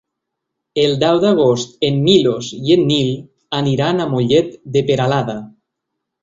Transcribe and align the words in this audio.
El 0.83 0.93
deu 1.01 1.19
d'agost 1.25 1.75
en 1.89 1.99
Milos 2.05 2.47
i 2.69 2.73
en 2.77 2.87
Nil 2.93 3.11
aniran 3.59 4.03
a 4.07 4.09
Mollet 4.15 4.51
de 4.79 4.85
Peralada. 4.89 5.39